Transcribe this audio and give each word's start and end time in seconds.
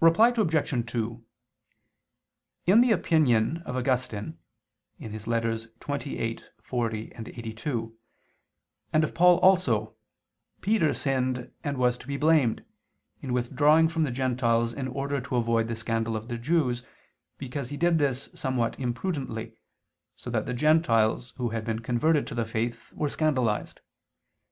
Reply 0.00 0.32
Obj. 0.36 0.86
2: 0.90 1.24
In 2.66 2.80
the 2.80 2.90
opinion 2.90 3.58
of 3.58 3.76
Augustine 3.76 4.36
(Ep. 5.00 5.12
xxviii, 5.12 5.58
xl, 5.58 6.40
lxxxii) 6.72 7.92
and 8.92 9.04
of 9.04 9.14
Paul 9.14 9.38
also, 9.38 9.94
Peter 10.60 10.92
sinned 10.92 11.52
and 11.62 11.78
was 11.78 11.96
to 11.98 12.08
be 12.08 12.16
blamed, 12.16 12.64
in 13.22 13.32
withdrawing 13.32 13.86
from 13.86 14.02
the 14.02 14.10
gentiles 14.10 14.72
in 14.72 14.88
order 14.88 15.20
to 15.20 15.36
avoid 15.36 15.68
the 15.68 15.76
scandal 15.76 16.16
of 16.16 16.26
the 16.26 16.36
Jews, 16.36 16.82
because 17.38 17.68
he 17.68 17.76
did 17.76 18.00
this 18.00 18.28
somewhat 18.34 18.76
imprudently, 18.80 19.54
so 20.16 20.30
that 20.30 20.46
the 20.46 20.52
gentiles 20.52 21.32
who 21.36 21.50
had 21.50 21.64
been 21.64 21.78
converted 21.78 22.26
to 22.26 22.34
the 22.34 22.44
faith 22.44 22.92
were 22.92 23.08
scandalized. 23.08 23.80